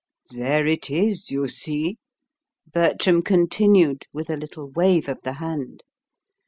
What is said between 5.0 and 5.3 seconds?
of